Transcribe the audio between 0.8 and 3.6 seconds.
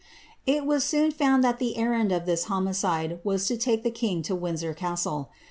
soon found that the errand of this homicide was to